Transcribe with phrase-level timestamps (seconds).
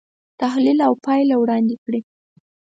[0.41, 2.01] تحلیل او پایله وړاندې کړي.